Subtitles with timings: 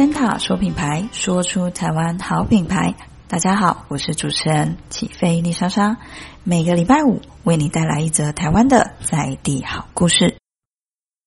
[0.00, 2.94] 森塔说品牌，说出台湾好品牌。
[3.28, 5.98] 大家好，我是主持人起飞丽莎莎，
[6.42, 10.38] 每个礼拜五为你带来一则台湾的在地好故事。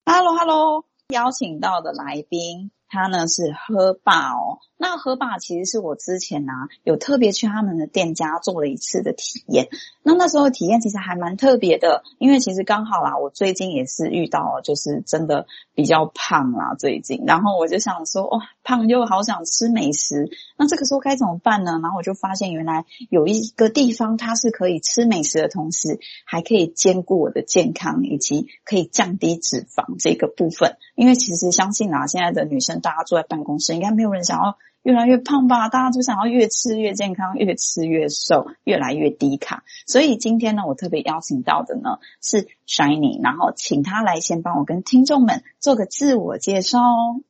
[0.07, 2.71] Hello，Hello，邀请到的来宾。
[2.93, 9.67] 他呢是喝霸哦，那喝霸其实是我之前呢、啊、有特别去他们的店家做了一次的体验，
[10.03, 21.79] 那那时候体验其实还蛮特别的，因为其实刚好啦，我最近也是遇到就是真的比较胖啦最近，然后我就想说哇，胖又好想吃美食，那这个时候该怎么办呢？
[21.81, 32.82] 然后我就发现原来有一个地方它是可以吃美食的同时，还可以兼顾我的健康以及可以降低脂肪这个部分，因为其实相信啊现在的女生。
[32.83, 35.69] 大家坐在办公室，应该没有人想要越来越胖吧？
[35.69, 39.63] 大家都想要越吃越健康，越吃越瘦，越来越低卡。
[39.87, 47.21] 所以今天呢，我特别邀请到的呢是 Shining，然后请他来先帮我跟听众们做个自我介绍哦。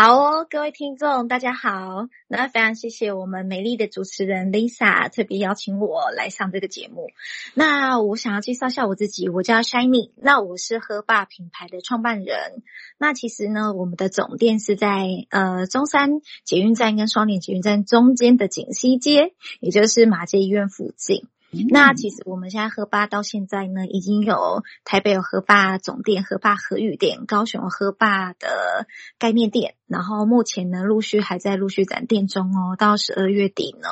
[0.00, 2.06] 好哦，各位听众，大家好。
[2.28, 7.08] 那非常谢谢我们美丽的主持人 Lisa 特别邀请我来上这个节目。
[7.54, 12.62] 那我想要介绍一下我自己，我叫 Shiny 那我是喝霸品牌的创办人。
[12.96, 21.26] 那其实呢，我们的总店是在呃中山捷运站跟双连捷运站中间的锦西街，也就是马偕医院附近。
[21.70, 28.86] 那其实我们现在喝吧到现在呢，已经有台北有喝吧总店、喝吧和裕店，高雄有喝吧的
[29.18, 32.76] 概念店，然后目前呢陆续还在陆续展店中哦。
[32.76, 33.88] 到十二月底呢，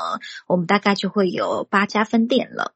[0.47, 2.75] 我们大概就会有八家分店了。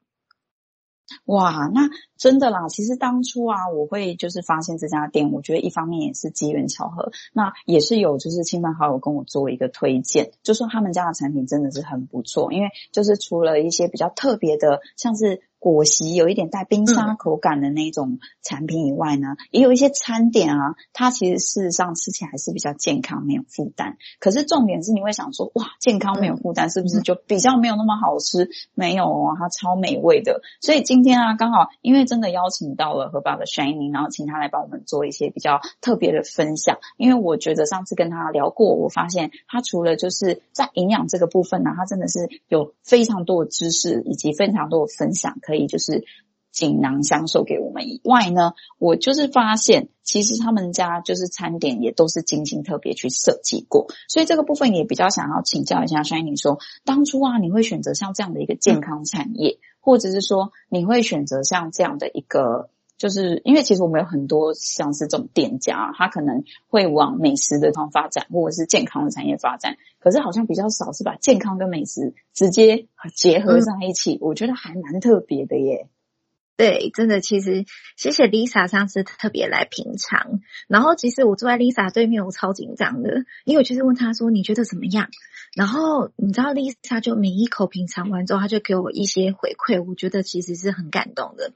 [1.25, 2.67] 哇，那真的啦！
[2.69, 15.41] 其实当初啊，我会就是发现这家店，我觉得一方面也是机缘巧合，那也是有就是亲朋好友跟我做一个推荐，就说他们家的产品真的是很不错，因为就是除了一些比较特别的，像是。
[15.61, 23.97] 果昔有一点带冰沙口感的那种产品以外呢，嗯、也有一些餐点啊，它其实事实上吃起来还是比较健康，没有负担。
[24.19, 28.45] 可是重点是你会想说，哇，健康没有负担，是不是就比较没有那么好吃？
[28.45, 30.41] 嗯、没有啊，它超美味的。
[30.61, 36.79] 所以今天啊，刚好因为真的邀请到了喝霸的 Shynie，然后请他来帮我们做一些比较特别的分享。
[36.97, 45.37] 因为我觉得上次跟他聊过，我发现他除了就是在营养这个部分呢，他真的是有非常多的知识以及非常多的分享。
[45.43, 46.05] 可可以就是
[46.53, 62.69] 锦囊相授给我们以外呢，我就是发现，其实他们家就是餐点也都是精心特别去设计过，所以这个部分也比较想要请教一下所以你说，当初啊，你会选择像这样的一个健康产业，或者是说你会选择像这样的一个。
[63.01, 72.85] 就是因为其实我们有很多像是这种店家，他可能会往美食的方发展，或者是健康的产业发展，可是好像比较少是把健康跟美食直接
[73.15, 75.87] 结合在一起，我觉得还蛮特别的耶。
[76.61, 77.65] 对，真的，其实
[77.97, 85.09] 谢谢 Lisa 上次特别来品尝，然后其实我坐在 Lisa 对面，我超紧张的，因为我就是问她说你觉得怎么样？
[85.55, 91.51] 然后你知道 Lisa 就每一口品尝完之后，她就给我一些回馈，我觉得其实是很感动的。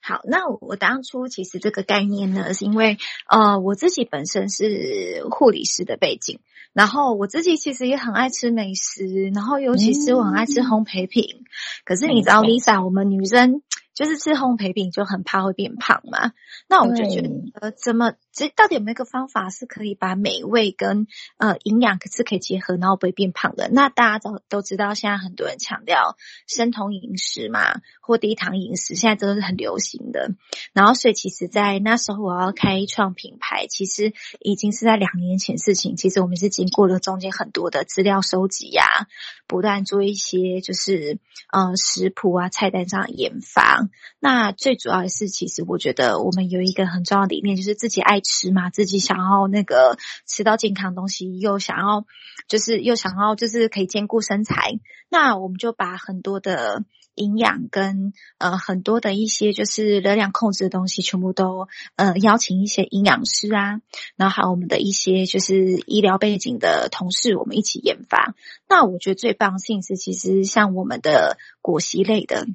[0.00, 2.96] 好，那我当初其实这个概念呢，是因为
[3.28, 6.38] 呃我自己本身是护理师的背景，
[6.72, 11.40] 然后我自己其实也很爱吃美食，然后尤其是我很爱吃烘焙品。
[11.40, 11.44] 嗯、
[11.84, 13.60] 可是你知道 Lisa，我们女生
[13.96, 16.32] 就是吃烘焙饼就很怕会变胖嘛，
[16.68, 17.30] 那我就觉得
[17.60, 18.12] 呃怎么？
[18.30, 21.06] 这到底有没有一个方法是可以把美味跟
[21.38, 23.70] 呃营养可是可以结合，然后不会变胖的？
[23.72, 30.32] 那大家都都知道，现在很多人强调生酮饮食嘛，或低糖饮食，现在都是很流行的。
[30.74, 35.96] 然后，所以其实，在那时候我要开创品牌，其实已经是在两年前事情。
[35.96, 39.06] 其实我们是经过了中间很多的资料收集呀、啊，
[39.46, 41.18] 不断做一些就是
[41.50, 43.85] 呃食谱啊、菜单上的研发。
[44.20, 48.20] 那最主要的是，其实我觉得我们有一个很重要的理念，就是自己爱。
[48.26, 52.04] 吃嘛，自己想要那个吃到健康东西，又想要
[52.48, 56.82] 就是又想要就是可以兼顾身材，那我们就把很多的
[57.14, 63.80] 营养跟呃很多的一些就是热量控制的东西，全部都呃邀请一些营养师啊，
[64.16, 68.34] 然后还有我们的一些就是医疗背景的同事，我们一起研发。
[68.68, 72.48] 那我觉得最棒的是，其实像我们的果昔类的。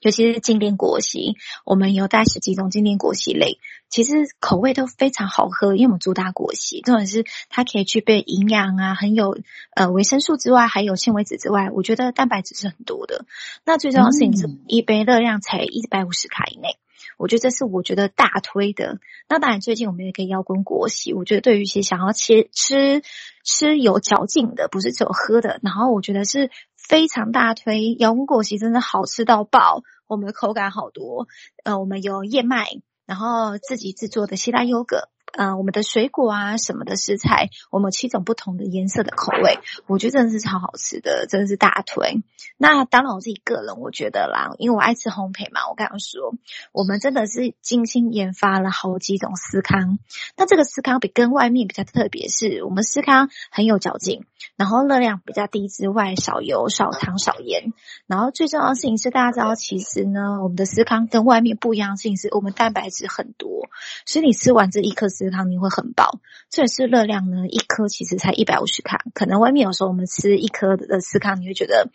[0.00, 3.58] 尤其是经典果昔，我们有带十几种经典果昔类，
[3.88, 5.74] 其实口味都非常好喝。
[5.74, 9.36] 因为我们主打果昔，重点是它可以具备营养啊，很有
[9.74, 13.24] 呃维生素之外，还有纤维质之外，我觉得蛋白质是很多的。
[13.64, 16.76] 那最重要的是，你是一杯热量才一百五十卡以内，
[17.16, 19.00] 我觉得这是我觉得大推的。
[19.28, 23.02] 那当然，最近我们也可以摇滚果昔，我觉得对于一些想要切吃
[23.42, 26.50] 吃有嚼劲的，不是只有喝的，然后我觉得是。
[26.88, 31.28] 非常大推，摇滚果昔真的好吃到爆，我们的口感好多。
[31.62, 32.66] 呃，我们有燕麦，
[33.04, 42.22] 然后自己制作的希腊优格，呃，我们的水果啊，什么的食材，我们七种不同的颜色的口味，我觉得真的是超好吃的，真的是大推。
[42.56, 46.34] 那当然我自己个人我觉得啦，因为我爱吃烘焙嘛，我刚刚说，
[46.72, 49.98] 我们真的是精心研发了好几种司康。
[50.36, 54.24] 那这个司康比跟外面比较特别，是我们司康很有嚼劲，
[54.56, 57.74] 然后热量比较低之外，少油、少糖、少盐。
[58.06, 63.68] 然后最重要的事情是，大家知道，其实呢，我们的司康跟外面不一样的事情是，我们蛋白质很多，
[64.06, 65.06] 所以你吃完这一颗。
[65.18, 71.90] 司康你会很饱，这也是热量呢，一颗其实才一百五十卡，可能外面有时候我们吃一颗的司康，你会觉得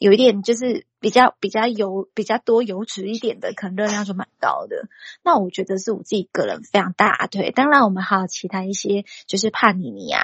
[0.00, 4.88] 有一点就是比较比较油比较多油脂一点的，可能热量就蛮高的。
[5.22, 7.50] 那我觉得是我自己个人非常大腿。
[7.50, 10.22] 当然我们还有其他一些，就是帕尼尼啊，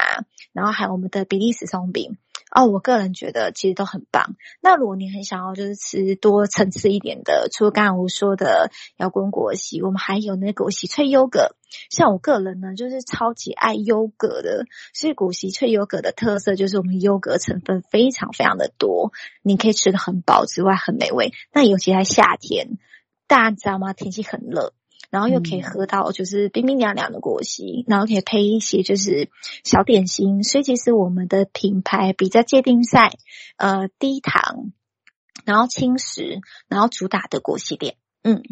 [0.53, 2.17] 然后还有我们的比利时松饼。
[2.51, 4.37] 哦，我个人觉得其实都很棒。
[4.61, 11.55] 那如果你很想要就是吃多层次一点的，除了刚刚我说的摇滚果昔，我们还有那个果昔脆优格。
[11.91, 14.65] 像我个人呢，就是超级爱优格的。
[14.95, 19.13] 所以果昔脆优格的特色就是我们优格成分非常非常的多，
[19.43, 21.33] 你可以吃得很饱之外很美味。
[21.53, 22.79] 那尤其在夏天，
[23.27, 23.93] 大家知道吗？
[23.93, 24.73] 天气很热。
[25.11, 29.31] 然后又可以喝到就是冰冰凉凉的果昔，然后可以配一些就是
[29.65, 33.11] 小点心，所以其实我们的品牌比较界定在
[33.57, 34.73] 呃低糖，
[35.45, 38.43] 然后轻食，然后主打的果昔店，嗯。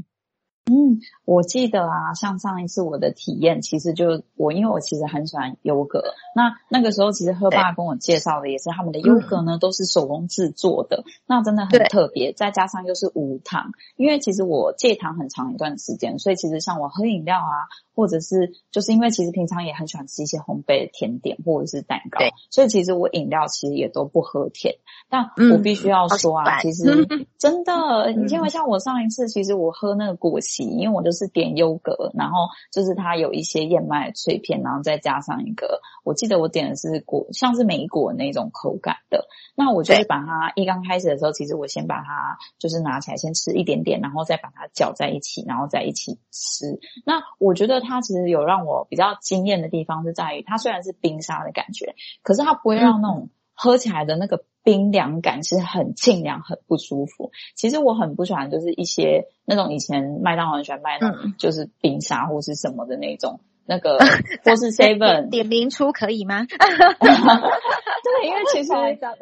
[0.68, 6.02] 嗯，我记得啊，像上一次我的体验，其实就我，因为我其实很喜欢优格。
[6.34, 12.32] 那那个时候，其实喝爸跟我介绍的也是他们的优格呢，都是手工制作的，那真的很特别。
[12.32, 22.20] 再加上又是无糖，因为其实我戒糖很长一段时间，所以其实像我喝饮料啊，或者是就是因为其实平常也很喜欢吃一些烘焙的甜点或者是蛋糕，
[22.50, 24.76] 所以其实我饮料其实也都不喝甜。
[25.08, 27.06] 但我必须要说啊，其实
[27.38, 30.66] 真的，你因为像我上一次，其实我喝那个果昔。
[30.76, 39.26] 因为我就是点优格，然后就是它有一些燕麦脆片，然后再加上一个，我记得我点的是果，像是梅果那种口感的。
[39.54, 46.78] 那我就是把它一刚开始的时候，其实我先把它就是拿起来先吃一点点，然后再把它搅在一起，然后再一起吃。
[47.06, 54.44] 那我觉得它其实有让我比较惊艳的地方是在于，它虽然是冰沙的感觉，可是它不会让那种喝起来的那个。
[54.66, 57.30] 冰凉感是很清凉，很不舒服。
[57.54, 63.38] 其实我很不喜欢，就是一些那种以前麦当劳很喜欢卖那种，就是冰沙或是什么的那种。
[63.66, 63.98] 那个
[64.44, 66.46] 或是 Seven 点名出可以吗？
[68.06, 68.72] 对，因为其实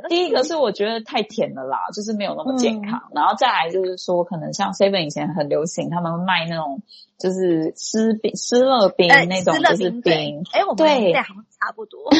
[0.08, 3.02] 第一个是我觉得太甜了啦，就是没有那么健康。
[3.14, 6.82] 然后再来就是说，可能像 Seven 以前很流行，他们卖那种
[7.18, 10.44] 就是湿冰、湿乐冰那种，就是冰。
[10.52, 12.10] 哎，我们对，好像差不多。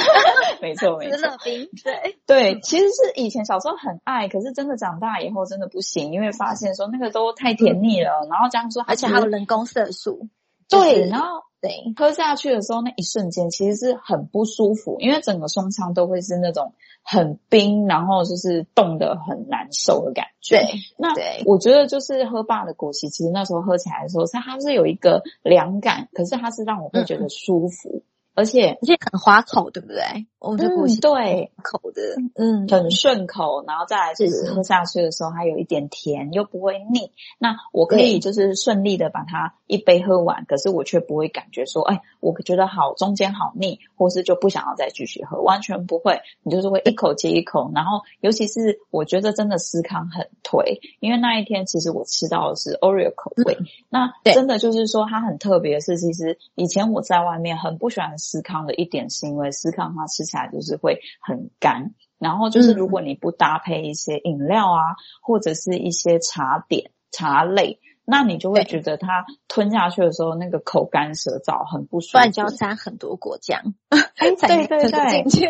[0.63, 1.19] 没错，没错。
[1.19, 8.27] 湿乐冰，对对，其实是以前小时候很爱，可是真的长大以后真的不行，因为发现说那个都太甜腻了。
[8.31, 10.29] 然后这样说，而且还有人工色素。
[10.69, 11.43] 对，然后。
[11.61, 20.59] 对，喝下去的时候，那一瞬间其实是很不舒服，因为整个胸腔都会是那种很冰，然后就是冻得很难受的感觉。
[20.59, 20.69] 对，
[20.99, 21.15] 那
[21.47, 27.89] 我觉得就是喝霸的果昔，其实那时候喝起来的时候，它它是有一个凉感，可是它是让我会觉得舒服。
[27.89, 28.03] 嗯
[28.35, 30.27] 而且而且很滑口，对不对？
[30.41, 32.03] 我们的果昔对口的，
[32.35, 33.65] 嗯，很顺口。
[33.67, 37.13] 然后再来就是喝下去的时候，还有一点甜，又不会腻。
[37.39, 46.21] 那我可以就是顺利的把它一杯喝完，可是我却不会感觉说，哎，我觉得好中间好腻，或是就不想要再继续喝，完全不会。
[46.43, 47.71] 你就是会一口接一口。
[47.75, 53.57] 然后尤其是我觉得真的思康很推，因为那一天其实我吃到的是 Oreo 口味。
[53.89, 58.19] 那真的就是说它很特别的是，其实以前我在外面很不喜欢。
[58.25, 72.13] 司康的一点是因为司康它吃起来就是会很干，然后就是如果你不搭配一些饮料啊，嗯、或者是一些茶点茶类，那你就会觉得它吞下去的时候那个口干舌燥，很不舒服。
[72.13, 75.49] 不然就要沾很多果酱， 哎，对对对，进去，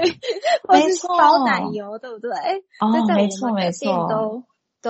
[0.68, 2.30] 没错，烧奶油，对不对？
[2.80, 4.08] 哦，没错没错。
[4.08, 4.42] 都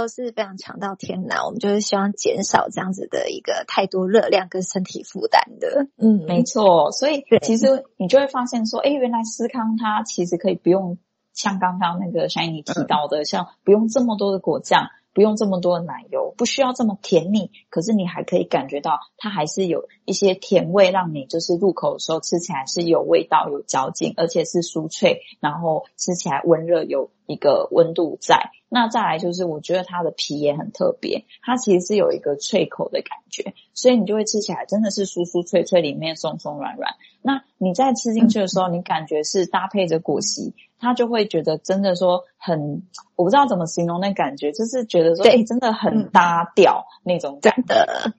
[0.09, 5.87] 是非常强到天然，我们就是希望减少这样子的一个太多热量跟身体负担的。
[5.97, 6.91] 嗯，没错。
[6.93, 10.99] 所以其实你就会发现说，哎，原来思康它其实可以不用
[11.33, 14.89] 像刚刚那个 Shiny 提到的，嗯、像不用这么多的果酱。
[15.15, 28.50] 不用这么多的奶油，不需要这么甜腻，可是你还可以感觉到它还是有一些甜味，让你就是入口的时候吃起来是有味道、有嚼劲，而且是酥脆，然后吃起来温热，有一个温度在。
[28.69, 36.95] 那再来就是我觉得它的皮也很特别，它其实是有一个脆口的感觉，所以你就会吃起来真的是酥酥脆脆，里面松松软软。
[37.23, 40.54] 那你在吃进去的时候，你感觉是搭配着果昔。
[40.81, 42.83] 它就会觉得真的说很，
[43.16, 48.12] 我不知道怎么形容那感觉，就是觉得说，哎，真的很搭调那种感觉。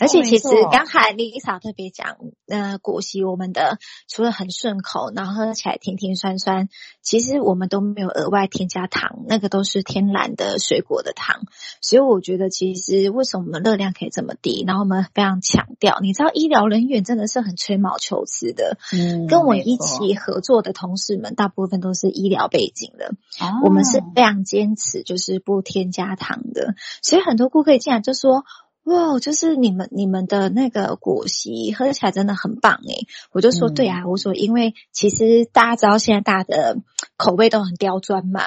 [0.00, 2.16] 而且其实刚才 Lisa 特别讲，
[2.48, 6.68] 呃，果昔我们的除了很顺口，然后喝起来甜甜酸酸，
[7.00, 11.42] 其实我们都没有额外添加糖，那个都是天然的水果的糖。
[11.80, 14.64] 所以我觉得，其实为什么我们热量可以这么低？
[14.66, 18.78] 然后我们非常强调，你知道医疗人员真的是很吹毛求疵的。
[18.92, 23.14] 嗯，跟我一起合作的同事们，大部分都是医疗背景的。
[23.40, 26.74] 哦，我们是非常坚持，就是不添加糖的。
[27.02, 28.44] 所以很多顾客进来就说。
[28.88, 36.78] 哇，就是你们你们的那个果昔喝起来真的很棒诶，我就说对啊，我说因为其实大家知道现在大家的
[37.18, 38.40] 口味都很刁钻嘛，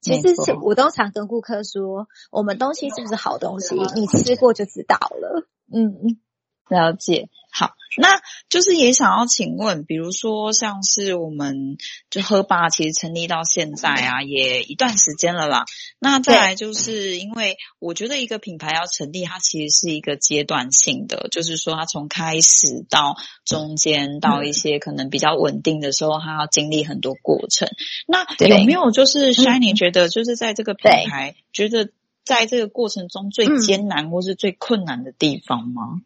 [0.00, 5.48] 其实我都常跟顾客说，我们东西是不是好东西，你吃过就知道了。
[5.72, 6.18] 嗯，
[6.68, 7.28] 了解。
[7.50, 11.78] 好，那就是也想要请问，比如说像是我们
[12.10, 15.64] 就喝吧，其实成立到现在啊，也一段时间了啦。
[15.98, 27.68] 那再来就是因为我觉得一个品牌要成立，它其实是一个阶段性的，就是说它从开始到中间到一些可能比较稳定的时候，它要经历很多过程。
[28.06, 31.90] 那有没有就是 Shining 觉得就是在这个品牌，觉得
[32.24, 36.02] 在这个过程中最艰难或是最困难的地方吗？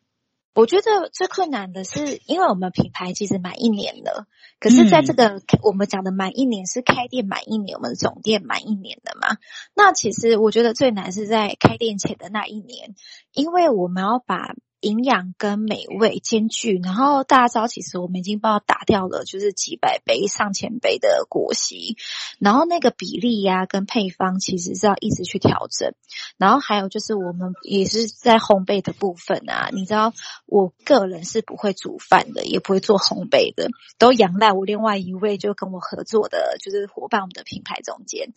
[0.55, 4.27] 我觉得最困难的是，因为我们品牌其实满一年了，
[4.61, 9.37] 可是在这个、嗯、我们讲的满一年是开店满一年，我们总店满一年的嘛。
[9.75, 12.95] 那其实我觉得最难是在开店前的那一年，
[13.33, 14.55] 因为我们要把。
[14.83, 21.97] 营养跟美味兼具，然后大家知道，其实我们已经帮打掉了，就是几百杯、上千杯的果昔，
[22.41, 25.95] 然后那个比例呀、跟配方其实是要一直去调整，
[26.37, 30.13] 然后还有就是我们也是在烘焙的部分啊，你知道，
[30.47, 38.33] 我个人是不会煮饭的，也不会做烘焙的，都仰赖我另外一位就跟我合作的，就是伙伴，我们的品牌总监，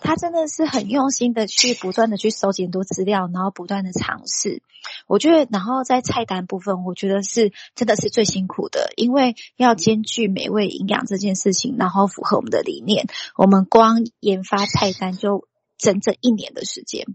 [0.00, 4.62] 他真的是很用心的去不断的去收集很多资料，然后不断的尝试，
[5.06, 5.84] 我觉得，然后。
[5.90, 13.06] 在菜单部分，我觉得是真的是最辛苦的，因为要兼具美味营养这件事情，然后符合我们的理念，
[13.36, 17.06] 我们光研发菜单就整整一年的时间。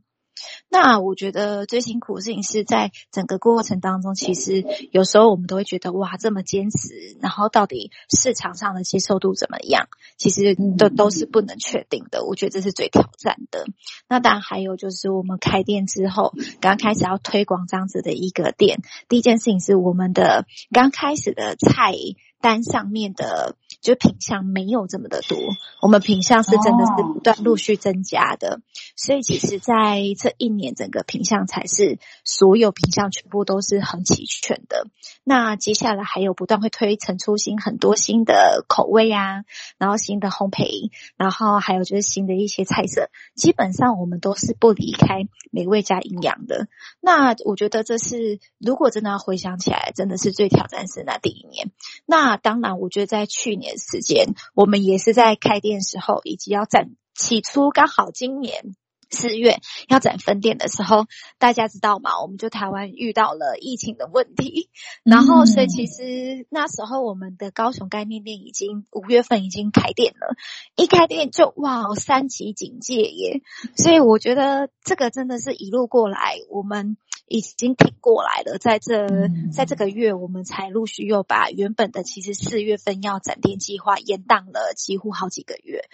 [0.69, 9.87] 那我觉得最辛苦的事情是在整个过程当中，其实有时候我们都会觉得哇，这么坚持，然后到底市场上的接受度怎么样？
[10.17, 12.25] 其实都都是不能确定的。
[12.25, 13.65] 我觉得这是最挑战的。
[14.09, 21.93] 那当然还有就是我们开店之后，刚开始要推广这样子的一个店，第一件事情是我们的刚开始的菜
[22.41, 23.55] 单上面的。
[23.85, 25.37] 就品相没有这么的多，
[25.79, 28.61] 我们品相是真的是不断陆续增加的，
[28.95, 34.87] 所以其实在这一年，整个品相才是所有品相全部都是很齐全的。
[35.23, 39.43] 那接下来还有不断会推陈出新很多新的口味啊，
[39.77, 46.67] 然后新的烘焙，然后还有就是新的一些菜色，基本上我们都是不离开美味加营养的。
[47.01, 51.69] 那我觉得这是如果真的要回想起来，真的是最挑战是那第一年。
[52.07, 53.74] 那当然，我觉得在去年。
[53.77, 58.75] 时间，我们也是在开店时候，以及要展，起初刚好今年。
[59.11, 61.05] 四月要展分店的时候，
[61.37, 62.19] 大家知道吗？
[62.21, 64.67] 我们就台湾遇到了疫情的问题，
[65.03, 70.35] 然后所以其实那时候我们的高雄概念店已经五月份已经开店了，
[70.75, 73.41] 一开店就哇三级警戒耶！
[73.77, 78.57] 所以我觉得这个真的是一路过来，我们已经挺过来了。
[78.57, 79.07] 在这
[79.53, 85.85] 在这个月，我们才陆续又把原本的其实四月份要展店计划延档了几乎好几个月，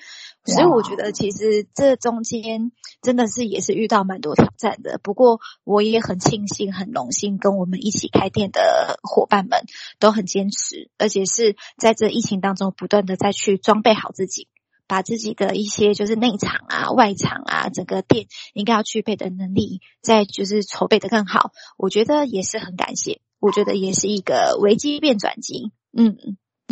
[0.45, 2.71] 所以我觉得其实这中间。
[3.01, 9.63] 真的是也是遇到蛮多挑战的，不过我也很庆幸、很荣幸，跟我们一起开店的伙伴们
[9.97, 14.47] 都很坚持，而且是在这疫情当中不断的再去装备好自己，
[14.91, 21.51] 把自己的一些就是内场啊、外场啊，整个店应该要具备的能力，再就是筹备的更好。
[21.77, 26.17] 我觉得也是很感谢，我觉得也是一个危机变转机，嗯。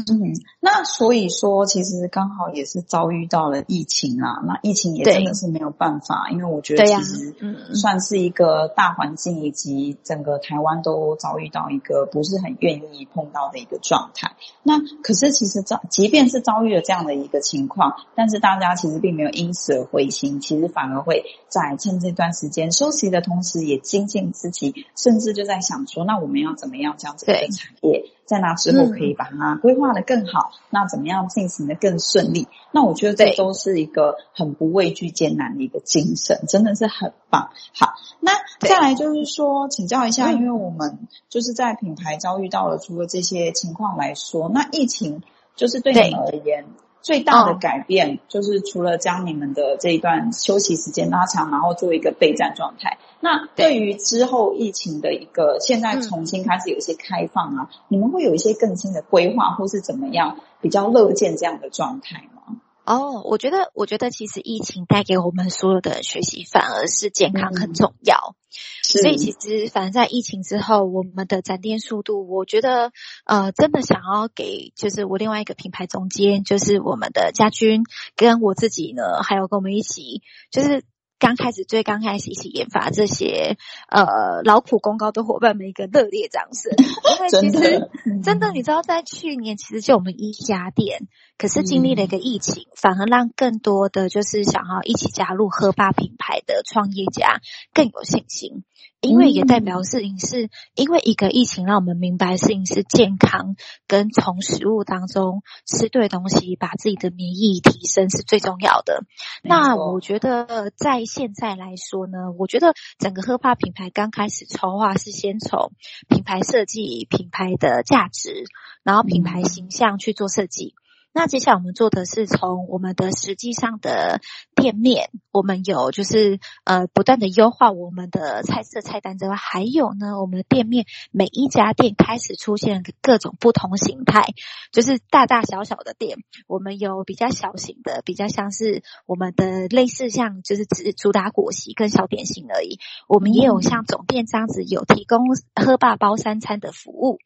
[0.08, 4.42] 嗯，那所以说，其实刚好也是遭遇到了疫情啦。
[4.46, 7.36] 那疫情也真的是没有办法，因为我觉得其实
[7.74, 14.32] 算是一个大环境，以及整个台湾都遭遇到一个不是很愿意碰到的一个状态。
[14.64, 28.06] 那可是其实遭，即便是遭遇了这样的一个情况，但是大家其实并没有因此而灰心，其实反而会在趁这段时间休息的同时，也精进自己，甚至就在想说，那我们要怎么样将这个产业。
[28.30, 32.48] 在那之后可以把它规划的更好，嗯，那怎么样进行的更顺利？
[32.72, 37.50] 那我觉得这都是一个很不畏惧艰难的一个精神，真的是很棒。
[37.74, 45.24] 好，那再来就是说，请教一下，因为我们就是在品牌遭遇到了除了这些情况来说，那疫情
[45.56, 46.66] 就是对你们而言，
[47.02, 52.98] 最大的改变就是除了将你们的这一段休息时间拉长，然后做一个备战状态。
[53.22, 62.59] 那对于之后疫情的一个现在重新开始有一些开放啊，嗯、你们会有一些更新的规划，或是怎么样比较乐见这样的状态吗？
[62.90, 68.36] 哦，我觉得，我觉得其实疫情带给我们所有的学习反而是健康很重要。
[68.40, 72.92] 嗯、所以其实反正在疫情之后，我们的展店速度，我觉得
[73.26, 77.84] 呃，真的想要给就是我另外一个品牌总监，就是我们的家军
[78.16, 80.84] 跟我自己呢，还有跟我们一起就是。
[81.20, 83.58] 刚开始，最刚开始一起研发这些
[83.90, 91.08] 呃劳苦功高的伙伴们一个热烈掌声， 因为其实真的，真的，你知道，在去年其实就我们一家店，
[91.38, 97.42] 可是经历了一个疫情，嗯、反而让更多的就是想要一起加入喝吧品牌的创业家
[97.74, 98.64] 更有信心。
[99.02, 103.56] 因为也代表事情是，因为一个疫情让我们明白事情是健康
[103.88, 109.06] 跟从食物当中吃对东西，把自己的免疫提升是最重要的。
[109.42, 115.72] 那我觉得在现在来说呢，我觉得整个喝吧品牌刚开始筹划是先从
[116.08, 118.46] 品牌设计、品牌的价值，
[118.84, 120.76] 然后品牌形象去做设计。
[121.12, 124.22] 那接下来我们做的是从我们的实际上的
[124.56, 134.24] 店面，我们有就是呃不断的优化我们的菜色菜单之外，还有呢，我们的店面每一家店开始出现各种不同形态，
[134.72, 145.22] 就是大大小小的店，我们有比较小型的，比较像是我们的类似像就是只主打果昔跟小点心而已，我们也有像总店这样子有提供
[145.56, 147.18] 喝霸包三餐的服务。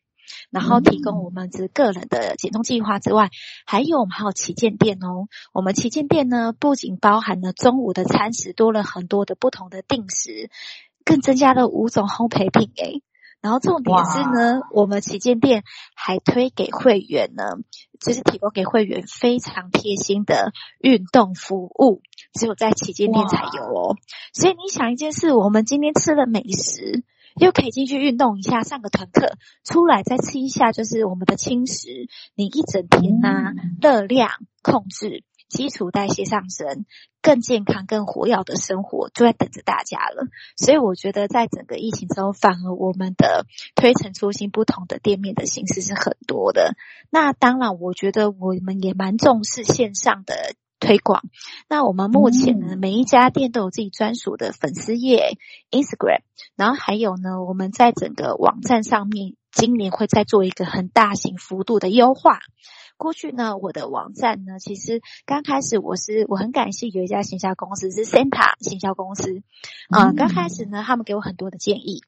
[0.52, 3.30] 然后提供我们这个人的减重计划之外，
[3.66, 5.28] 还有我们还有旗舰店哦。
[5.54, 10.50] 我们旗舰店呢，不仅包含了中午的餐食，多了很多的不同的定时，
[11.04, 13.02] 更增加了五种烘焙品诶。
[13.42, 15.66] 然后重点是呢，我们旗舰店
[15.96, 17.44] 还推给会员呢，
[18.00, 22.02] 就是提供给会员非常贴心的运动服务，
[22.34, 23.98] 只有在旗舰店才有哦。
[24.34, 27.04] 所以你想一件事，我们今天吃了美食。
[27.36, 32.08] 又可以进去运动一下，上个团课，出来再吃一下，就是我们的轻食。
[32.36, 34.30] 你一整天呐、啊，热量
[34.62, 36.86] 控制，基础代谢上升，
[37.22, 40.28] 更健康、更活跃的生活就在等着大家了。
[40.58, 46.76] 所以我觉得，在整个疫情之后，反而我们的推陈出新、不同的店面的形式是很多的。
[47.10, 50.36] 那当然，我觉得我们也蛮重视线上的。
[50.84, 51.24] 推广。
[51.70, 55.38] 那我们目前呢，每一家店都有自己专属的粉丝页
[55.72, 56.24] Instagram，
[56.58, 62.40] 然后还有呢，我们在整个网站上面，今年会再做一个很大型幅度的优化。
[62.98, 69.42] 过去呢，我的网站呢，其实刚开始我是我很感谢有一家行销公司是 Senta 行销公司，
[69.90, 72.04] 啊、呃，刚开始呢，他们给我很多的建议，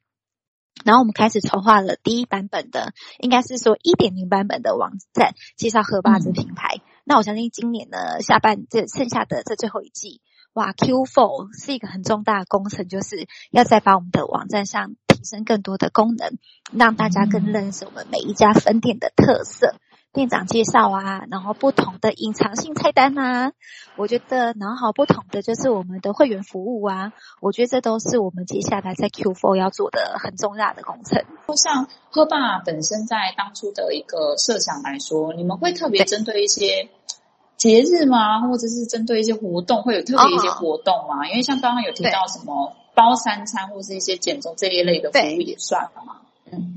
[0.84, 6.76] 然后我们开始筹划了第一版本的，应该是说一点零版本的网站，介绍喝吧这品牌。
[6.76, 10.20] 嗯那我相信今年呢，下半这剩下的这最后一季，
[10.54, 16.36] 哇，Q4 是一个很重大的工程，就是要再把我们的网站上提升更多的功能，
[16.72, 19.76] 让大家更认识我们每一家分店的特色。
[20.16, 23.52] 店长介绍啊，然后不同的隐藏性菜单啊，
[23.96, 31.22] 我觉得，然后不同的就是我们的会员服务啊，我觉得这都是我们接下来在 Q4 要做的很重大的工程。
[31.54, 36.88] 像喝霸本身在当初的一个设想来说，你们会特别针对一些
[37.58, 38.40] 节日吗？
[38.40, 41.24] 或者是针对一些活动，会有特别一些活动吗？
[41.24, 46.22] 哦、因为像刚刚有提到什么包三餐或是一些减重这一类的服务也算了吗？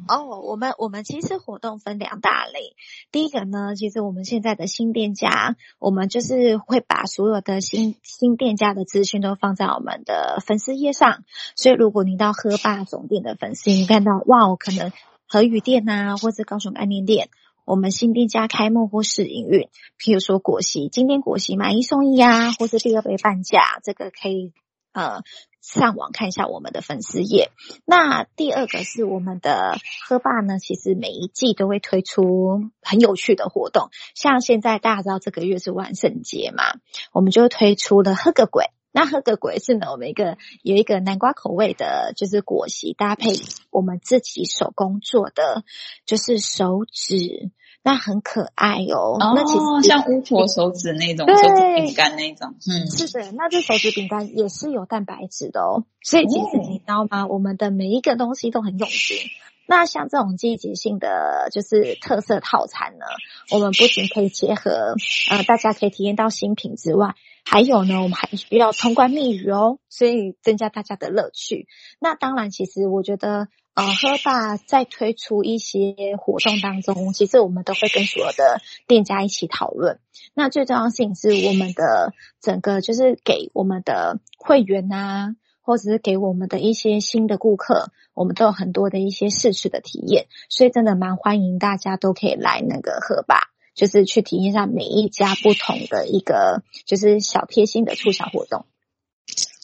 [0.08, 2.75] 哦我们我们其实活动分两大类。
[3.12, 11.23] 第一个呢，其实我们现在的新店家，我们就是会把所有的新新店家的资讯都放在我们的粉丝页上。
[11.55, 14.91] 所以，如果你到喝吧总店的粉丝，你看到哇，可能
[15.27, 17.29] 和宇店啊，或者高雄安联店，
[17.63, 24.51] 我们新店家开幕或试营运，譬如说果昔，今天果昔买一送一啊，或是第二杯半价，这个可以
[24.93, 25.21] 呃。
[25.62, 27.52] 上网看一下我们的粉丝页。
[27.86, 33.89] 那第二个是我们的喝霸呢，其实每一季都会推出很有趣的活动。
[34.15, 36.63] 像现在大家知道这个月是万圣节嘛，
[37.12, 38.65] 我们就推出了喝个鬼。
[38.91, 43.34] 那喝个鬼是呢，我们一个有一个南瓜口味的，就是果昔搭配
[43.69, 45.63] 我们自己手工做的，
[46.06, 47.52] 就是手指。
[47.89, 57.25] 那很可爱哦，哦那其实像巫婆手指那种手指饼干那种，嗯，是的，那这手指饼干也是有蛋白质的哦，所以其实你知道吗？
[57.25, 59.17] 我们的每一个东西都很用心，
[59.71, 63.05] 那像这种季节性的就是特色套餐呢，
[63.51, 64.95] 我们不仅可以结合
[65.29, 67.13] 呃大家可以体验到新品之外，
[67.45, 71.67] 还有呢，我们还需要通关密语哦，所以增加大家的乐趣。
[71.99, 79.99] 那当然，其实我觉得呃喝吧在推出一些活动当中，其实我们都会跟所有的店家一起讨论。
[80.34, 85.36] 那最重要的事情是我们的整个就是给我们的会员啊。
[85.69, 98.65] 或者是给我们的一些新的顾客，我们都有很多的一些试吃的体验，所以真的蛮欢迎大家都可以来那个喝吧，就是去体验一下每一家不同的一个就是小贴心的促销活动。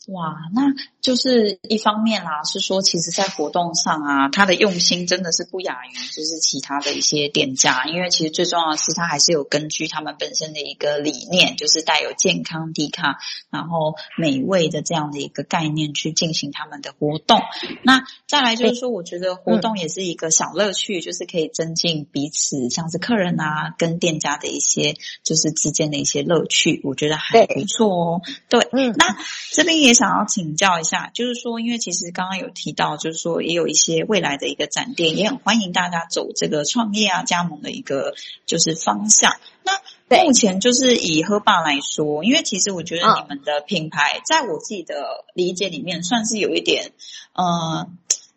[0.07, 13.17] 哇，那就是一方面啦，是说其实，在活动上啊，他的用心真的是不亚于就是其他的一些店家，因为其实最重要的是，他还是有根据他们本身的一个理念，就是带有健康、低卡，
[13.49, 17.41] 然后美味的这样的一个概念去进行他们的活动。
[17.81, 28.21] 那再来就是说，我觉得活动也是一个小乐趣，就是可以增进彼此，像是客人啊跟店家的一些就是之间的一些乐趣，我觉得还不错哦。
[28.49, 29.17] 对，嗯，那
[29.51, 29.94] 这边也。
[29.95, 38.13] 想要请教一下，就是说，因为其实刚刚有提到，就是说也有一些未来的一个展店，也很欢迎大家走这个创业啊、加盟的一个
[38.45, 39.33] 就是方向。
[39.63, 46.91] 那目前就是以喝霸来说，因为其实我觉得你们的品牌，在我自己的理解里面，算是有一点，
[47.33, 47.87] 呃，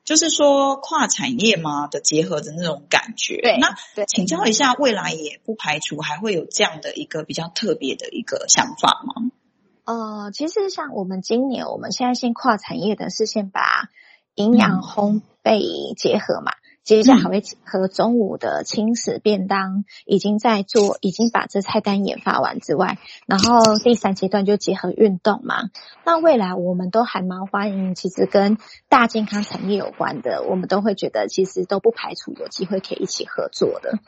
[0.04, 3.40] 就是说跨产业嘛的结合的那种感觉。
[3.42, 9.30] 对，那请教一下，未来也不排除还会有这样的一个比较特别的一个想法吗？
[9.88, 13.62] 呃，其实像我们今年，我们现在先跨产业的是先把
[14.34, 16.52] 营养烘焙结合嘛，
[16.84, 25.70] 接下来还会和中午的轻食便当已经在做，已经把这菜单研发完之外，然后第三阶段就结合运动嘛。
[26.04, 28.58] 那未来我们都还蛮欢迎，其实跟
[28.90, 33.98] 大健康产业有关的，我们都会觉得其实都不排除有机会可以一起合作的。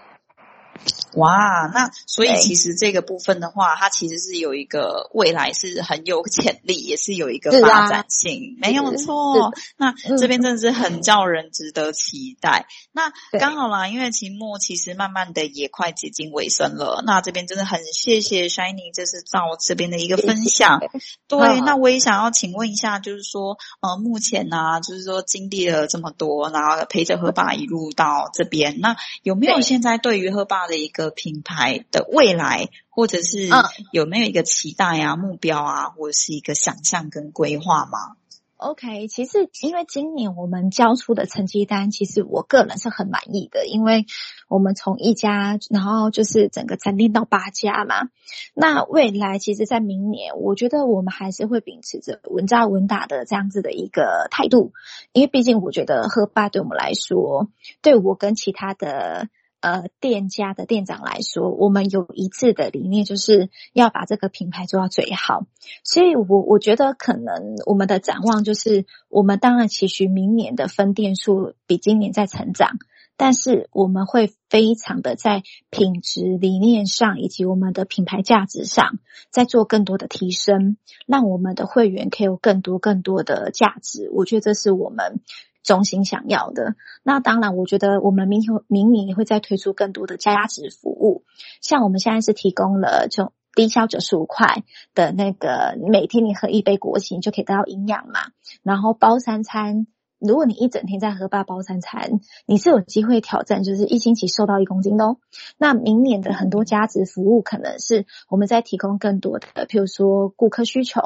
[1.15, 9.53] 哇，那所以其实这个部分的话，它其实是有一个未来是很有潜力，也是有一个发展性，啊、没有错。
[9.77, 12.67] 那这边真的是很叫人值得期待。
[12.69, 17.03] 嗯、那刚好啦，因为期末其实慢慢的也快接近尾声了。
[17.05, 20.81] 那这边真的很谢谢 Shining，这是到这边的一个分享。
[21.27, 33.51] 对，那我也想要请问一下，就是说，呃，目前呢、啊，就是说经历了这么多，然后陪着何爸一路到这边，那有没有现在对于喝吧的一个品牌的未来，或者是
[33.93, 38.17] 有没有一个期待啊、目标啊，或者是一个想象跟规划吗
[38.57, 44.05] ？OK，其实因为今年我们交出的成绩单，其实我个人是很满意的，因为
[44.49, 48.11] 我们从一家，然后就是整个展店到八家嘛。
[48.53, 54.75] 那未来其实，在明年，我觉得我们还是会秉持着稳扎稳打的这样子的一个态度，
[55.13, 57.49] 因为毕竟我觉得喝吧对我们来说，
[57.81, 59.31] 对我跟其他的。
[59.61, 65.45] 呃，店家的店长来说，我们有一致的理念，就是要把这个品牌做到最好。
[65.85, 72.79] 所以我我觉得，可能我们的展望就是，我们当然期许明年的分店数比今年在成长，
[73.21, 84.09] 但是我们会非常的在品质理念上，以及我们的品牌价值上，再做更多的提升，让我们的会员可以有更多更多的价值。
[84.15, 85.21] 我觉得这是我们。
[85.63, 91.23] 中心想要的，那当然，我觉得我们明天明年也会再推出更多的加值服务，
[91.61, 98.21] 像我们现在是提供了就低消九十五块的那个，每天你喝一杯果昔就可以得到营养嘛，
[98.63, 99.87] 然后包三餐。
[100.21, 105.17] 如果你一整天在喝八包三餐，你是有机会挑战，就是一星期瘦到一公斤的哦。
[105.57, 111.01] 那明年的很多加值服务，可能是我们在提供更多的，譬如说顾客需求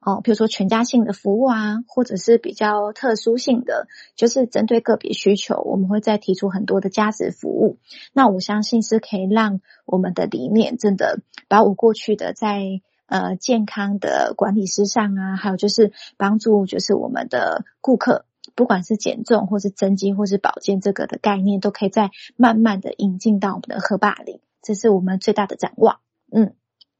[0.00, 7.78] 哦，譬如说全家性的服务啊，或者是比较特殊性的，就是针对个别需求，我们会再提出很多的加值服务。
[8.12, 12.62] 那我相信是可以让我们的理念真的把我过去的在
[13.06, 18.24] 呃健康的管理师上啊，还有就是帮助就是我们的顾客。
[18.54, 26.00] 不管是减重，或是增肌，或是保健，这个的概念都可以再慢慢的引进到我们的喝吧里，这是我们最大的展望。
[26.30, 26.54] 嗯，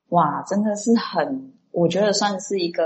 [0.08, 2.84] 哇，真的是很，我觉得算是一个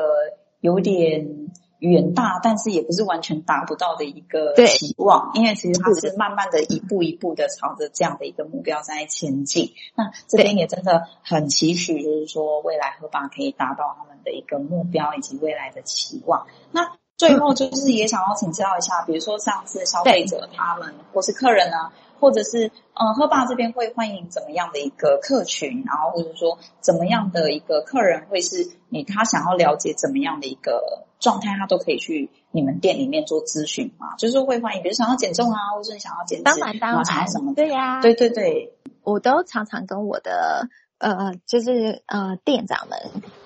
[0.61, 1.50] 有点
[1.81, 9.72] 远大，但是也不是完全达不到的一个期望，因为其实它是慢慢的一步一步的朝着这样的一个目标在前进。
[9.94, 16.46] 那这边也真的很期许，就是说未来喝吧可以达到他们的一个目标以及未来的期望。
[16.72, 37.55] 那最后就是也想要请教一下，比如说上次消费者他们或是客人呢，或者是嗯，喝霸这边会欢迎怎么样的一个客群，然后或者说怎么样的一个客人会是你他想要了解怎么样的一个状态，他都可以去你们店里面做咨询嘛，就是会欢迎，比如想要减重啊，或者你想要减脂，当然当然，想要什么？
[37.55, 40.68] 对呀、啊，对对对，我都常常跟我的。
[40.98, 42.98] 呃，就是呃，店长们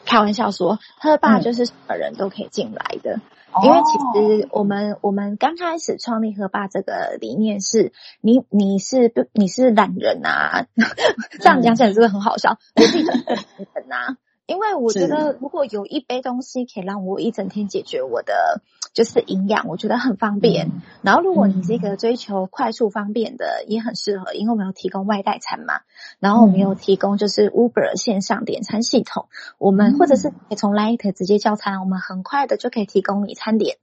[0.05, 3.21] 开玩笑说，喝霸就是什么人都可以进来的，嗯、
[3.63, 10.67] 因为其实我们我们刚开始创立喝吧这个理念是，你你是不你是懒人啊，
[11.41, 12.59] 这样讲起来是不是很好笑？
[12.77, 13.37] 我自己就是懒
[13.75, 14.17] 人啊。
[14.51, 18.61] 因为我觉得，如果有一杯东西可以让我一整天解决我的
[18.93, 20.67] 就是营养，我觉得很方便。
[20.67, 25.75] 嗯、然后，如果你这个追求快速方便的，也很适合，因为我们有提供外带餐嘛。
[26.19, 33.77] 然后我们有提供就是 Uber 线上点餐系统，我们或者是从 Lite 直接叫餐，我们很快的就可以提供你餐点。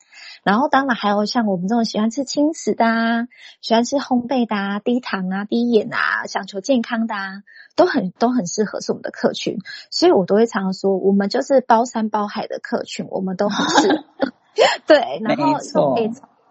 [0.48, 3.28] 然后，当然还有像我们这种喜欢吃轻食的啊，
[3.60, 7.44] 喜欢吃烘焙的啊，低糖啊、低盐啊，想求健康的啊。
[7.76, 9.58] 都很都很适合是我们的客群，
[9.92, 14.32] 所以我都会常常说，我们就是包山包海的客群，我们都很适合。
[14.88, 15.96] 对，然后从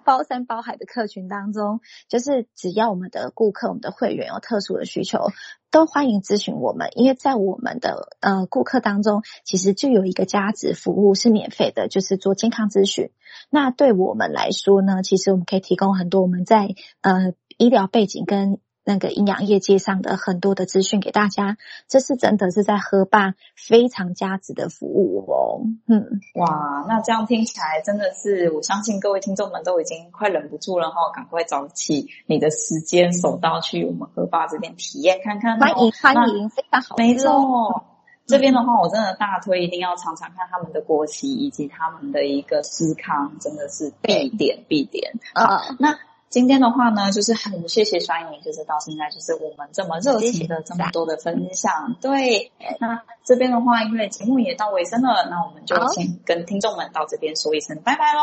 [0.07, 5.33] 包山包海的客群当中，就是只要我们的顾客、我们的会员有特殊的需求，
[5.73, 13.11] 都欢迎咨询我们，因为在我们的呃顾客当中，其实就有一个价值服务是免费的，就是做健康咨询。
[13.51, 16.69] 那对我们来说呢，其实我们可以提供很多我们在
[17.01, 18.61] 呃医疗背景跟。
[18.87, 21.57] 那个营养业界上的很多的资讯给大家，
[21.88, 25.66] 这是真的是在喝吧非常价值的服务哦。
[25.88, 35.59] 嗯，哇，那这样听起来真的是，我相信各位听众们都已经快忍不住了哈，赶快找起你的时间，手到去我们喝吧这边体验看看。
[35.59, 37.85] 欢迎欢迎，非常好，没错。
[38.25, 45.12] 这边的话，我真的大推一定要尝尝看他们的国旗以及他们的一个思康，真的是必点必点。
[45.35, 45.99] 好，那。
[46.37, 51.96] 今天的话呢，就是很谢谢双影，就是到现在就是我们这么热情的这么多的分享。
[51.99, 58.20] 对，那这边的话，因为节目也到尾声了，那我们就先跟听众们到这边说一声拜拜喽。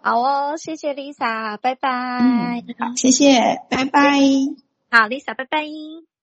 [0.00, 1.90] 好哦，谢谢 Lisa，拜拜。
[2.22, 4.00] 嗯，好，谢谢，拜拜。
[4.90, 6.13] 好，Lisa，拜拜。